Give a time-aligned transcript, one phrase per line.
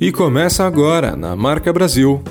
[0.00, 2.22] E começa agora na Marca Brasil.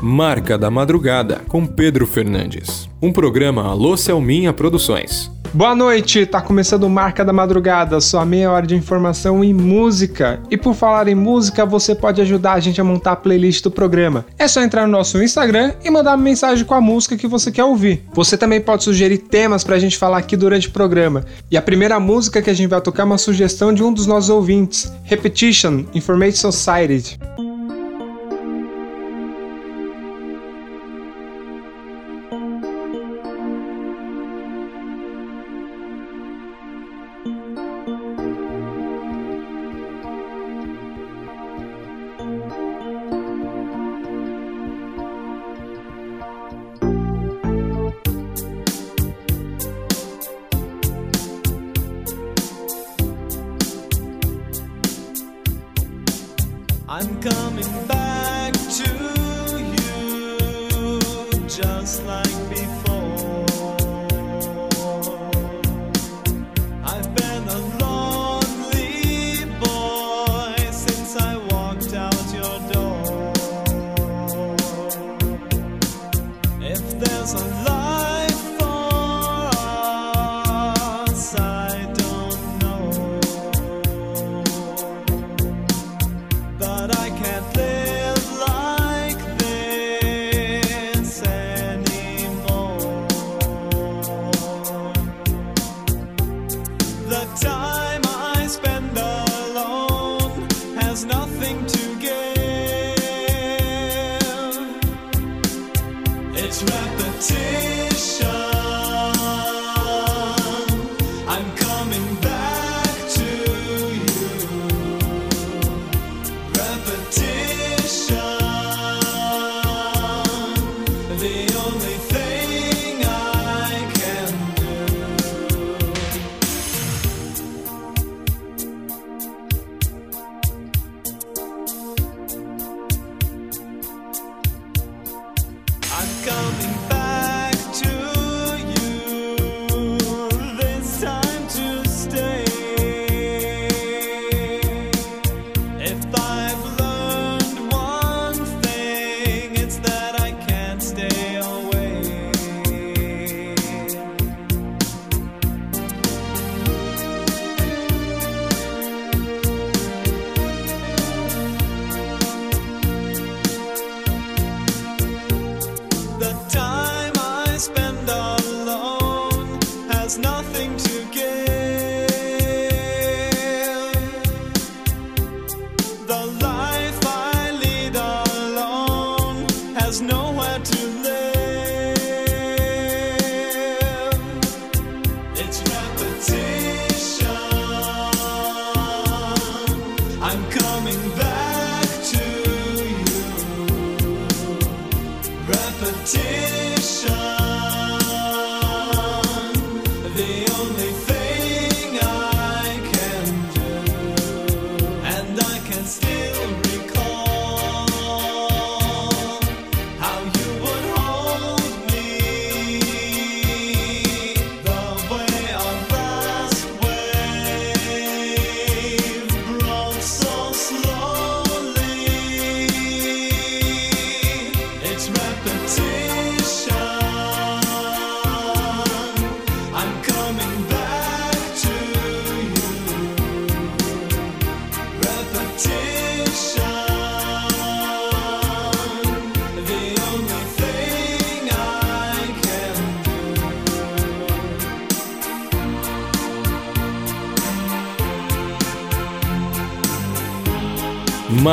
[0.00, 2.88] Marca da Madrugada com Pedro Fernandes.
[3.02, 5.30] Um programa Alô Selminha Produções.
[5.54, 10.40] Boa noite, tá começando Marca da Madrugada, sua meia hora de informação e música.
[10.50, 13.70] E por falar em música, você pode ajudar a gente a montar a playlist do
[13.70, 14.26] programa.
[14.38, 17.50] É só entrar no nosso Instagram e mandar uma mensagem com a música que você
[17.50, 18.04] quer ouvir.
[18.12, 21.24] Você também pode sugerir temas pra gente falar aqui durante o programa.
[21.50, 24.06] E a primeira música que a gente vai tocar é uma sugestão de um dos
[24.06, 27.18] nossos ouvintes, Repetition, Information Society.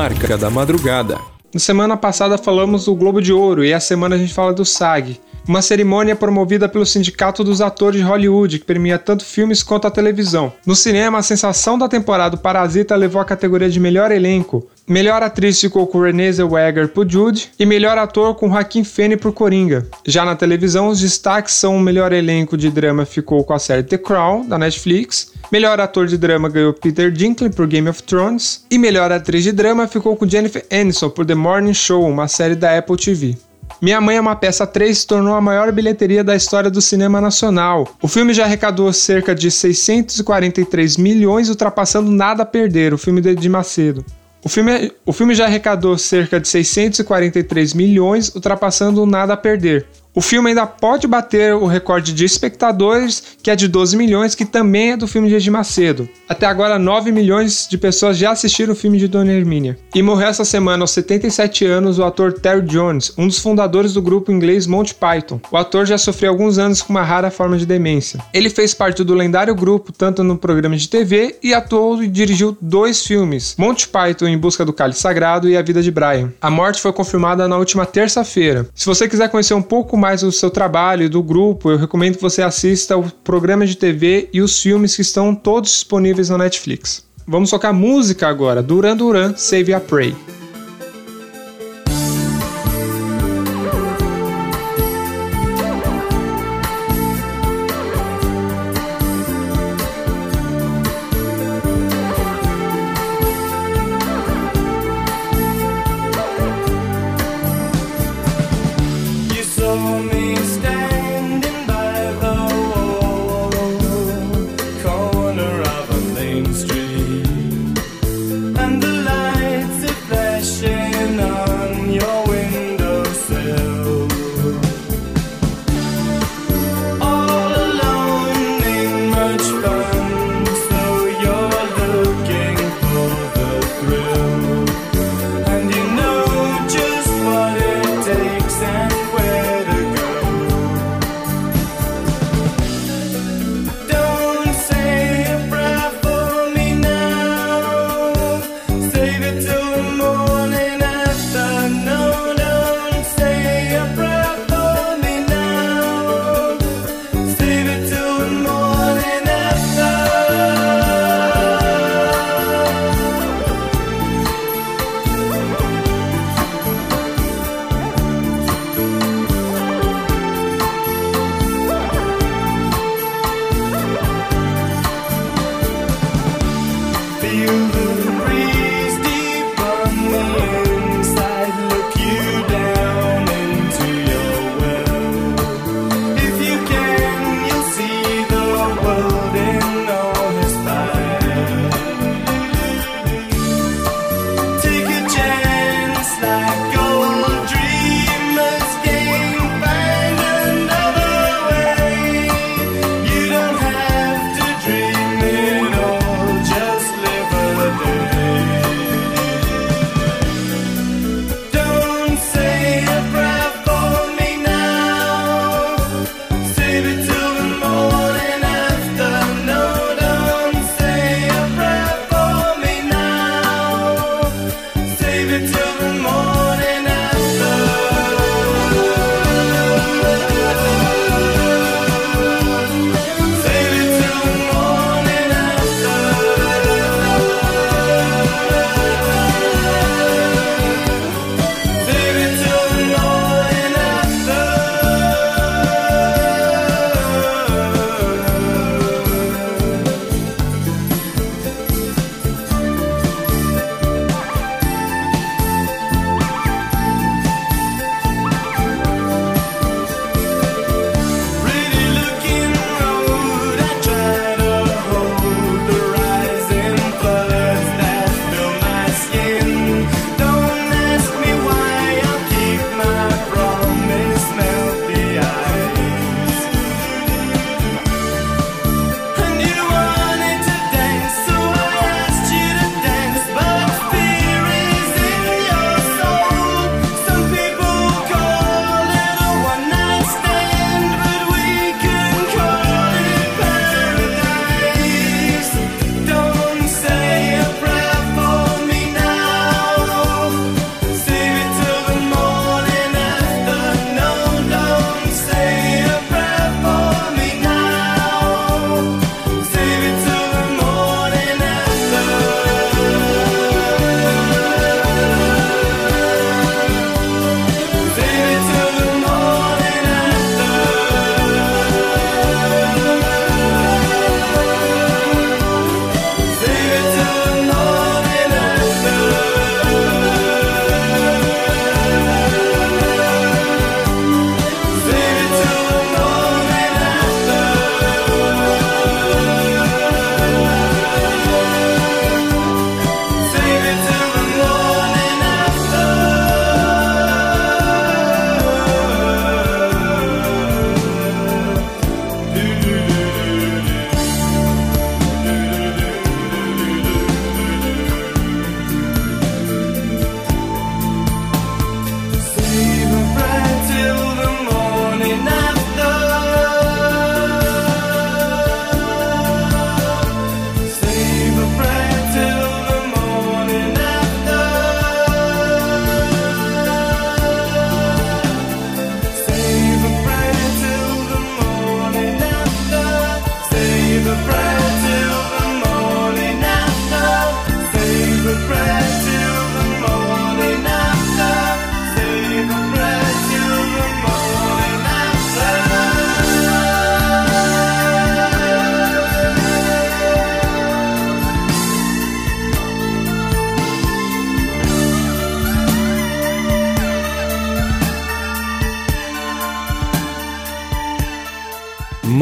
[0.06, 1.20] Marca da Madrugada.
[1.52, 4.64] Na semana passada falamos do Globo de Ouro e a semana a gente fala do
[4.64, 9.88] SAG, uma cerimônia promovida pelo Sindicato dos Atores de Hollywood, que premia tanto filmes quanto
[9.88, 10.54] a televisão.
[10.64, 14.68] No cinema, a sensação da temporada Parasita levou a categoria de melhor elenco.
[14.88, 19.34] Melhor atriz ficou com Renée Zellweger por Jude e melhor ator com Joaquin Phoenix por
[19.34, 19.88] Coringa.
[20.06, 23.84] Já na televisão, os destaques são o melhor elenco de drama ficou com a série
[23.84, 28.66] The Crown, da Netflix, Melhor ator de drama ganhou Peter Dinklage por Game of Thrones.
[28.70, 32.56] E melhor atriz de drama ficou com Jennifer Aniston por The Morning Show, uma série
[32.56, 33.38] da Apple TV.
[33.82, 37.20] Minha Mãe é uma Peça 3 se tornou a maior bilheteria da história do cinema
[37.20, 37.88] nacional.
[38.02, 43.50] O filme já arrecadou cerca de 643 milhões, ultrapassando Nada a Perder, o filme de
[43.50, 44.04] Macedo.
[44.46, 49.88] O filme, o filme já arrecadou cerca de 643 milhões, ultrapassando o Nada a Perder.
[50.16, 54.46] O filme ainda pode bater o recorde de espectadores, que é de 12 milhões, que
[54.46, 56.08] também é do filme de Edir Macedo.
[56.30, 59.78] Até agora, 9 milhões de pessoas já assistiram o filme de Dona Hermínia.
[59.94, 64.02] E morreu essa semana, aos 77 anos, o ator Terry Jones, um dos fundadores do
[64.02, 65.42] grupo inglês Monty Python.
[65.52, 68.22] O ator já sofreu alguns anos com uma rara forma de demência.
[68.34, 72.58] Ele fez parte do lendário grupo tanto no programa de TV e atuou e dirigiu
[72.62, 76.32] dois filmes: Monty Python em Busca do Cálice Sagrado e A Vida de Brian.
[76.42, 78.66] A morte foi confirmada na última terça-feira.
[78.74, 82.22] Se você quiser conhecer um pouco mais do seu trabalho do grupo, eu recomendo que
[82.22, 87.04] você assista o programa de TV e os filmes que estão todos disponíveis na Netflix.
[87.28, 90.16] Vamos tocar música agora, Duran Duran, Save a Pray.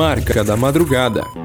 [0.04, 1.43] Marca da Madrugada.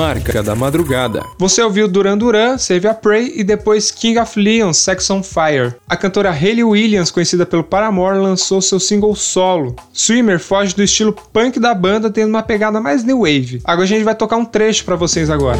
[0.00, 1.22] Marca da Madrugada.
[1.38, 5.74] Você ouviu Duran Duran, Save a Prey e depois King of Leon, Sex on Fire.
[5.86, 9.76] A cantora Hayley Williams, conhecida pelo Paramore, lançou seu single solo.
[9.92, 13.60] Swimmer foge do estilo punk da banda, tendo uma pegada mais new wave.
[13.62, 15.58] Agora a gente vai tocar um trecho para vocês agora.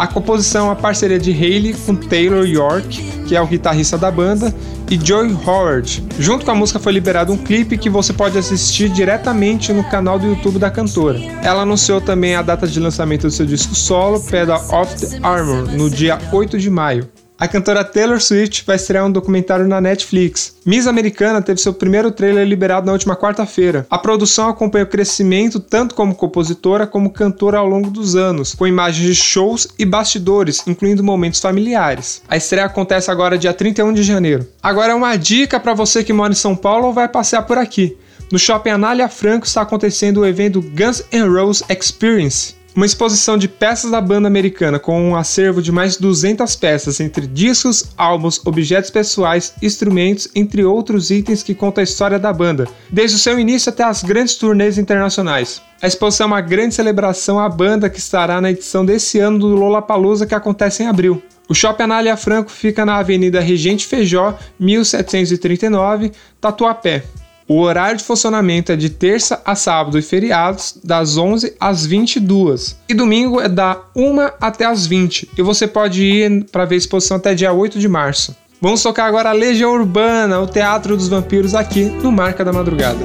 [0.00, 4.10] A composição é uma parceria de Haley com Taylor York, que é o guitarrista da
[4.10, 4.50] banda,
[4.90, 6.02] e Joey Howard.
[6.18, 10.18] Junto com a música foi liberado um clipe que você pode assistir diretamente no canal
[10.18, 11.18] do YouTube da cantora.
[11.42, 15.70] Ela anunciou também a data de lançamento do seu disco solo, Pedal of the Armor,
[15.70, 17.06] no dia 8 de maio
[17.40, 20.56] a cantora Taylor Swift vai estrear um documentário na Netflix.
[20.62, 23.86] Miss Americana teve seu primeiro trailer liberado na última quarta-feira.
[23.88, 28.66] A produção acompanha o crescimento tanto como compositora como cantora ao longo dos anos, com
[28.66, 32.20] imagens de shows e bastidores, incluindo momentos familiares.
[32.28, 34.46] A estreia acontece agora dia 31 de janeiro.
[34.62, 37.96] Agora uma dica para você que mora em São Paulo ou vai passear por aqui.
[38.30, 42.59] No Shopping Anália Franco está acontecendo o evento Guns N' Roses Experience.
[42.74, 47.00] Uma exposição de peças da banda americana com um acervo de mais de 200 peças,
[47.00, 52.68] entre discos, álbuns, objetos pessoais, instrumentos, entre outros itens que contam a história da banda,
[52.88, 55.60] desde o seu início até as grandes turnês internacionais.
[55.82, 59.48] A exposição é uma grande celebração à banda que estará na edição desse ano do
[59.48, 61.20] Lollapalooza que acontece em abril.
[61.48, 67.02] O Shopping Anália Franco fica na Avenida Regente Feijó, 1739, Tatuapé.
[67.50, 72.76] O horário de funcionamento é de terça a sábado e feriados, das 11 às 22.
[72.88, 75.30] E domingo é da 1 até as 20.
[75.36, 78.36] E você pode ir para ver a exposição até dia 8 de março.
[78.60, 83.04] Vamos tocar agora a Legião Urbana, o Teatro dos Vampiros, aqui no Marca da Madrugada.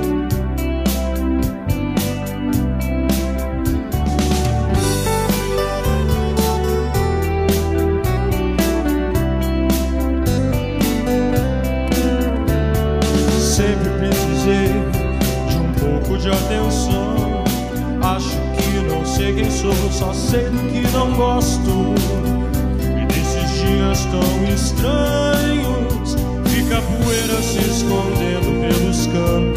[26.86, 29.55] Poeira se escondendo pelos cantos.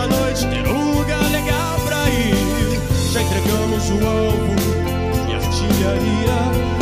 [0.00, 2.80] Dessa noite, ter um lugar legal pra ir.
[3.12, 4.54] Já entregamos o alvo
[5.28, 6.79] e artilharia,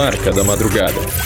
[0.00, 1.19] Marca da Madrugada.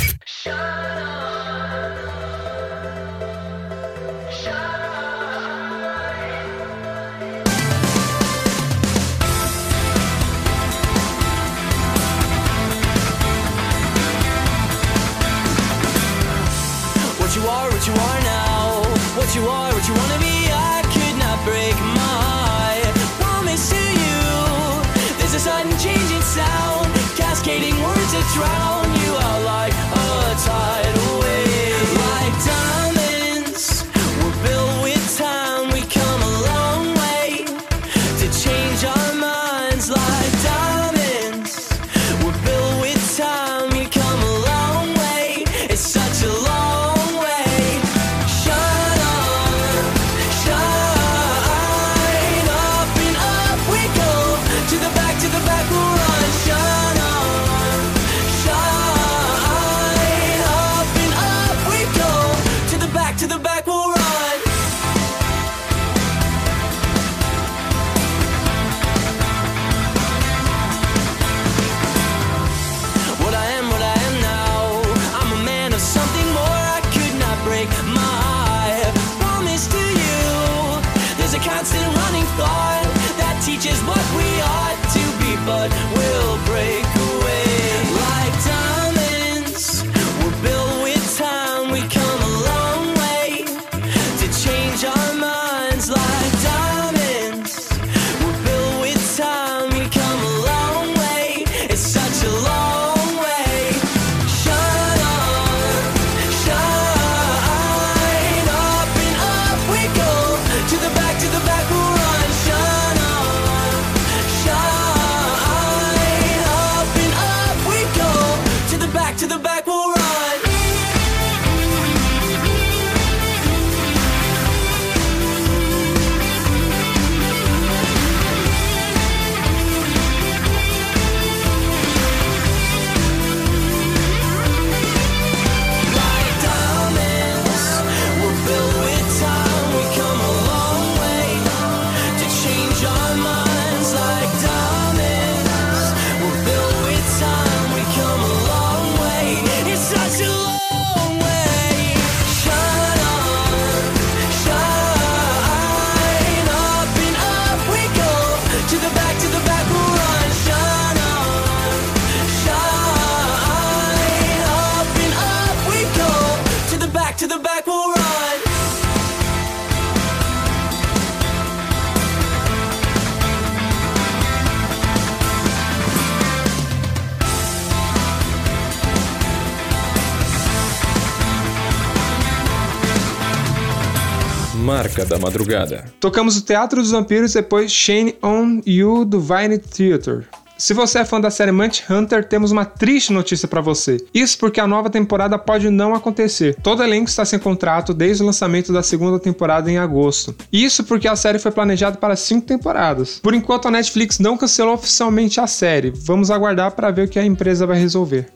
[184.65, 185.85] Marca da Madrugada.
[186.01, 190.27] Tocamos o Teatro dos Vampiros depois Shane on You do Vine Theater.
[190.57, 193.99] Se você é fã da série Hunter, temos uma triste notícia para você.
[194.15, 196.57] Isso porque a nova temporada pode não acontecer.
[196.63, 200.35] Todo elenco está sem contrato desde o lançamento da segunda temporada em agosto.
[200.51, 203.21] Isso porque a série foi planejada para cinco temporadas.
[203.23, 205.93] Por enquanto, a Netflix não cancelou oficialmente a série.
[205.95, 208.33] Vamos aguardar para ver o que a empresa vai resolver.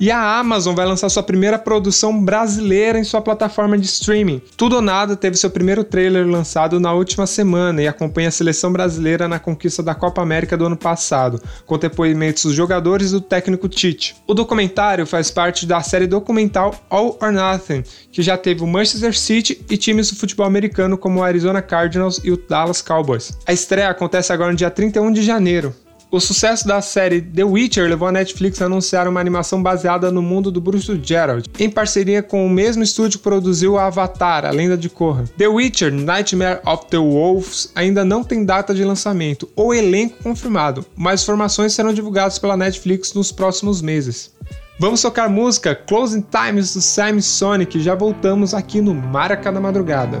[0.00, 4.40] E a Amazon vai lançar sua primeira produção brasileira em sua plataforma de streaming.
[4.56, 8.72] Tudo ou Nada teve seu primeiro trailer lançado na última semana e acompanha a seleção
[8.72, 13.20] brasileira na conquista da Copa América do ano passado, com depoimentos dos jogadores e do
[13.20, 14.16] técnico Tite.
[14.26, 19.14] O documentário faz parte da série documental All or Nothing, que já teve o Manchester
[19.14, 23.36] City e times do futebol americano como o Arizona Cardinals e o Dallas Cowboys.
[23.46, 25.74] A estreia acontece agora no dia 31 de janeiro.
[26.12, 30.20] O sucesso da série The Witcher levou a Netflix a anunciar uma animação baseada no
[30.20, 34.76] mundo do bruxo Geralt, em parceria com o mesmo estúdio que produziu Avatar, a Lenda
[34.76, 35.26] de Korra.
[35.38, 40.84] The Witcher Nightmare of the Wolves ainda não tem data de lançamento ou elenco confirmado,
[40.96, 44.32] mas informações serão divulgadas pela Netflix nos próximos meses.
[44.80, 50.20] Vamos tocar música Closing Times do Sam Sonic, já voltamos aqui no Maraca da Madrugada.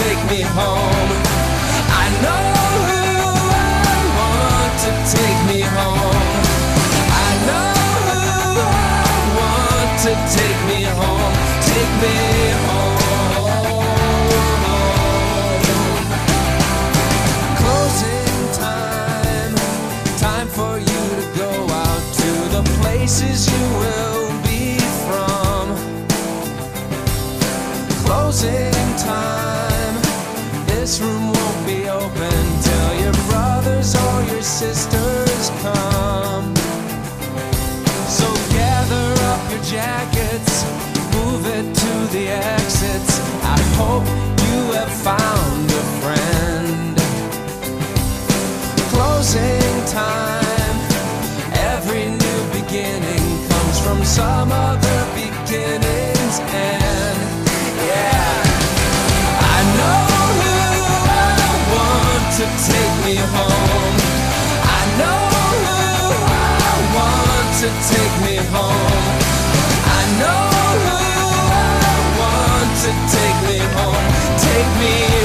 [0.00, 1.12] Take me home.
[1.92, 2.44] I know
[2.88, 3.00] who
[3.90, 4.00] I
[9.38, 10.80] want to take me
[28.40, 29.96] Closing time.
[30.64, 36.54] This room won't be open till your brothers or your sisters come.
[38.08, 38.26] So
[38.56, 40.64] gather up your jackets,
[41.12, 43.20] move it to the exits.
[43.44, 44.06] I hope
[44.48, 46.96] you have found a friend.
[48.88, 50.78] Closing time
[51.74, 56.79] every new beginning comes from some other beginning's end.
[67.60, 69.20] To take me home.
[69.84, 70.48] I know
[70.80, 70.96] who
[71.52, 74.06] I want to take me home.
[74.40, 75.19] Take me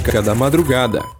[0.00, 1.19] Marca da Madrugada.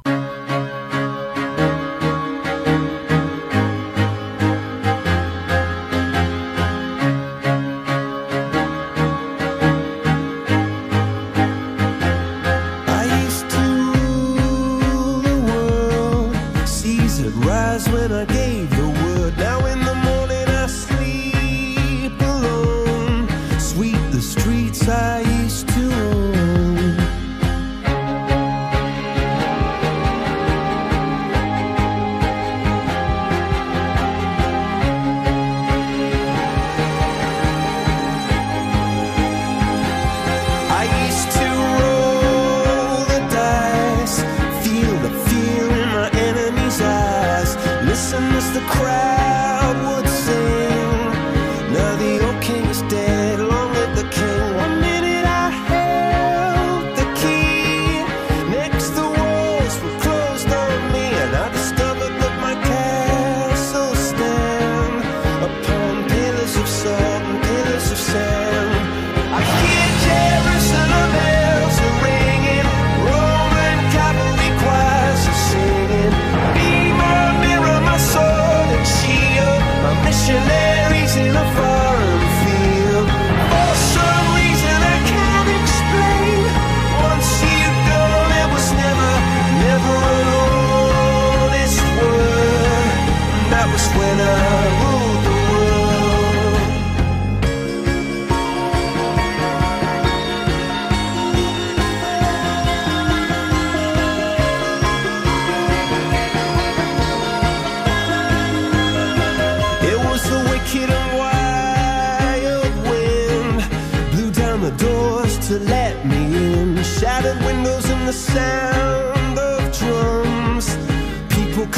[115.51, 116.81] To let me in.
[116.85, 120.20] Shattered windows and the sound of drums.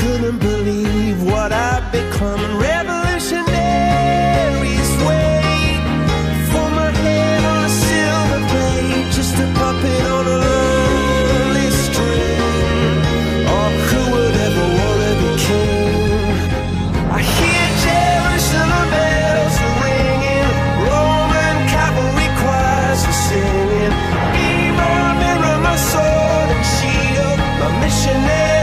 [0.03, 2.41] Couldn't believe what I'd become.
[2.59, 5.81] Revolutionaries wait
[6.51, 12.99] for my head on a silver plate, just a puppet on a lonely string.
[13.55, 16.35] Oh, who would ever wanna be king?
[17.19, 20.49] I hear Jerusalem bells are ringing,
[20.89, 23.95] Roman cavalry choirs are singing.
[24.35, 24.49] Be
[24.81, 28.62] my mirror, my sword and shield, my missionaries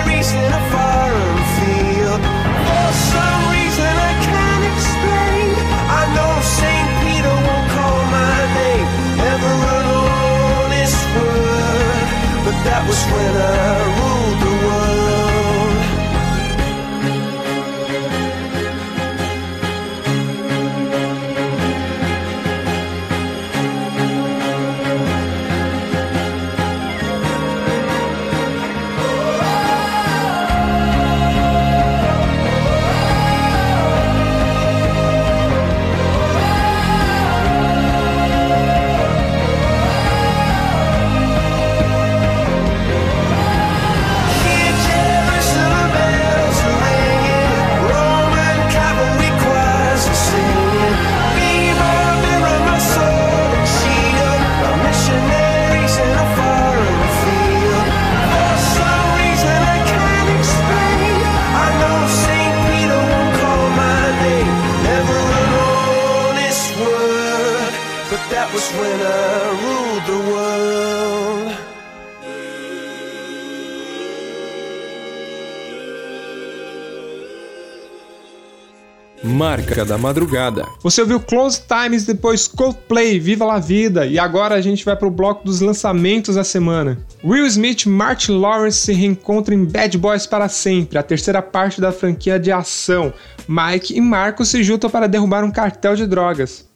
[79.90, 80.68] da Madrugada.
[80.84, 85.10] Você ouviu Close Times, depois Coldplay, Viva la Vida, e agora a gente vai pro
[85.10, 87.04] bloco dos lançamentos da semana.
[87.24, 91.82] Will Smith e Martin Lawrence se reencontram em Bad Boys para sempre, a terceira parte
[91.82, 93.12] da franquia de ação.
[93.48, 96.70] Mike e Marco se juntam para derrubar um cartel de drogas.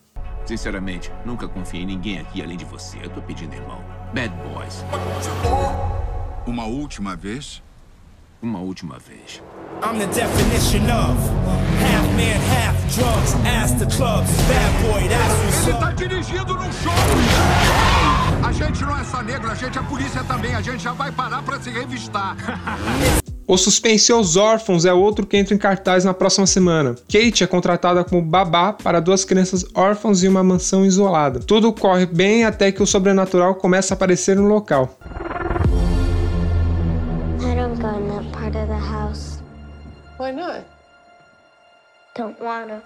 [0.44, 2.98] Sinceramente, nunca confiei em ninguém aqui além de você.
[3.02, 3.80] Eu tô pedindo irmão.
[4.12, 4.84] Bad Boys.
[6.48, 7.62] Uma última vez?
[8.42, 9.42] Uma última vez.
[9.84, 11.63] I'm the definition of
[12.16, 13.34] man, half drugs.
[13.46, 16.94] Ask the clubs, bad boy, that's what's Ele tá dirigindo num show!
[18.44, 20.54] A gente não é só negro, a gente é polícia também.
[20.54, 22.36] A gente já vai parar pra se revistar.
[23.46, 26.96] O Suspense Os Órfãos é outro que entra em cartaz na próxima semana.
[27.12, 31.42] Kate é contratada como babá para duas crianças órfãs em uma mansão isolada.
[31.42, 34.98] Tudo corre bem até que o sobrenatural começa a aparecer no local.
[37.42, 39.42] I don't go in that part of the house.
[40.18, 40.73] Why not?
[42.16, 42.84] Don't wanna.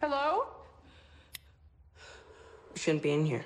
[0.00, 0.46] Hello?
[2.74, 3.44] Shouldn't be in here.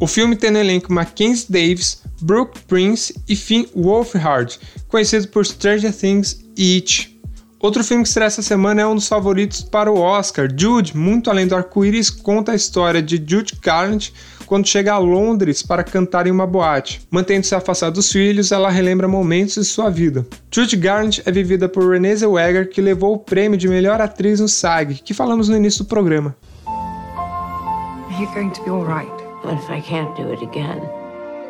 [0.00, 5.92] O filme tem no elenco Mackenzie Davis, Brooke Prince e Finn Wolfhard, conhecido por Stranger
[5.92, 7.15] Things e It.
[7.58, 10.46] Outro filme que estreia essa semana é um dos favoritos para o Oscar.
[10.54, 14.12] Jude, muito além do arco-íris, conta a história de Jude Garland
[14.44, 17.00] quando chega a Londres para cantar em uma boate.
[17.10, 20.26] Mantendo-se afastada dos filhos, ela relembra momentos de sua vida.
[20.52, 24.48] Jude Garland é vivida por Renée Zellweger, que levou o prêmio de melhor atriz no
[24.48, 26.36] SAG, que falamos no início do programa.
[26.66, 29.10] Are you going to be all right?
[29.44, 30.80] What if I can't do it again?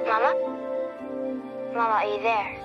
[0.07, 0.34] Mama?
[1.74, 2.59] Mama, are you there?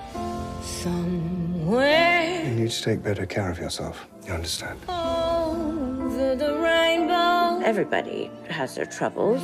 [0.64, 4.08] Somewhere You need to take better care of yourself.
[4.28, 4.78] You understand?
[4.88, 7.60] over the rainbow.
[7.66, 9.42] Everybody has their troubles.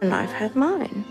[0.00, 1.04] And I've had mine.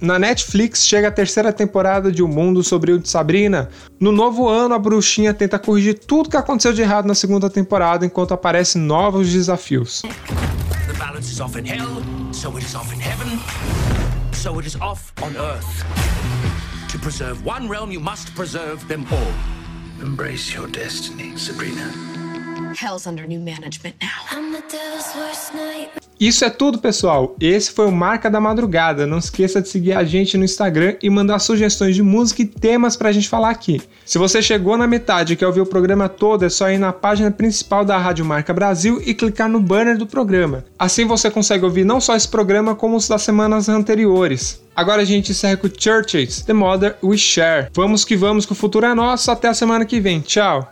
[0.00, 3.68] Na Netflix chega a terceira temporada de O Mundo Sombrio de Sabrina.
[4.00, 8.04] No novo ano, a bruxinha tenta corrigir tudo que aconteceu de errado na segunda temporada
[8.04, 10.02] enquanto aparecem novos desafios.
[10.02, 10.98] The
[16.90, 19.32] To preserve one realm, you must preserve them all.
[20.00, 21.84] Embrace your destiny, Sabrina.
[22.76, 24.24] Hell's under new management now.
[24.28, 26.09] I'm the devil's worst nightmare.
[26.20, 27.34] Isso é tudo, pessoal.
[27.40, 29.06] Esse foi o Marca da Madrugada.
[29.06, 32.94] Não esqueça de seguir a gente no Instagram e mandar sugestões de música e temas
[32.94, 33.80] pra gente falar aqui.
[34.04, 36.92] Se você chegou na metade e quer ouvir o programa todo, é só ir na
[36.92, 40.62] página principal da Rádio Marca Brasil e clicar no banner do programa.
[40.78, 44.60] Assim você consegue ouvir não só esse programa, como os das semanas anteriores.
[44.76, 47.68] Agora a gente encerra com Churches, The Mother We Share.
[47.72, 49.30] Vamos que vamos, que o futuro é nosso.
[49.30, 50.20] Até a semana que vem.
[50.20, 50.70] Tchau.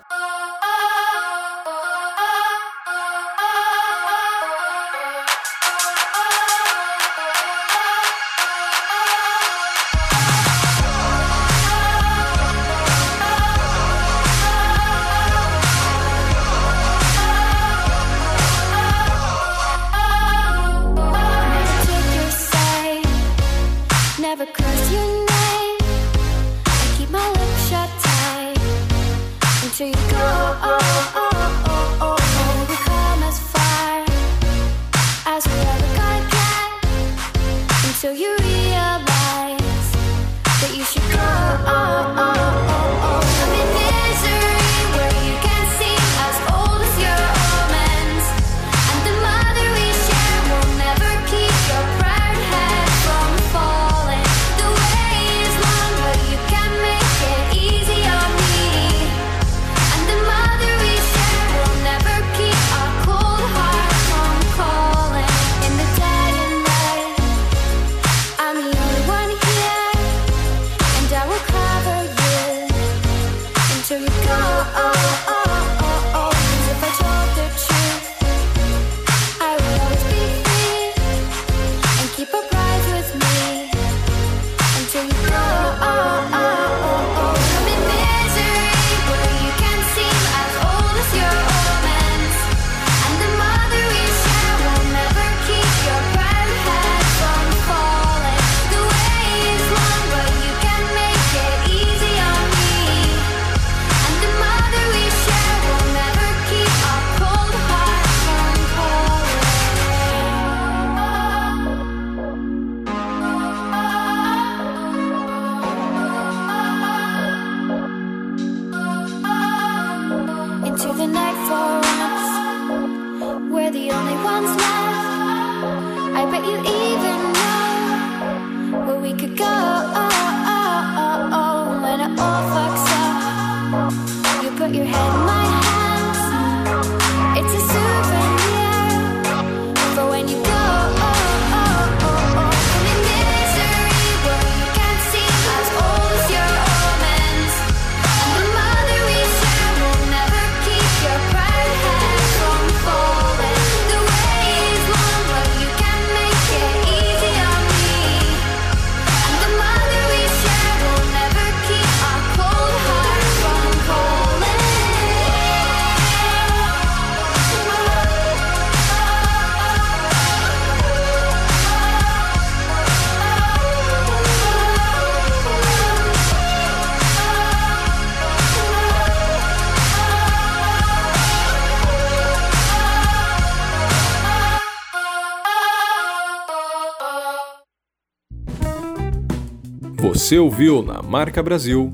[190.28, 191.90] Você ouviu na Marca Brasil.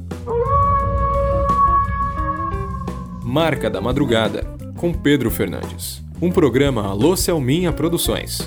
[3.23, 4.43] Marca da Madrugada,
[4.77, 6.03] com Pedro Fernandes.
[6.21, 8.41] Um programa Alô Selminha Produções.